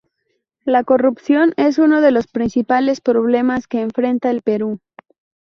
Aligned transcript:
La 0.65 0.83
corrupción 0.83 1.53
es 1.57 1.77
uno 1.77 2.01
de 2.01 2.09
los 2.09 2.25
principales 2.25 3.01
problemas 3.01 3.67
que 3.67 3.81
enfrenta 3.81 4.31
el 4.31 4.41
Perú. 4.41 4.79